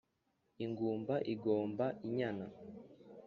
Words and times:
ingumba 0.65 1.15
igomba 1.33 1.85
inyana 2.07 2.45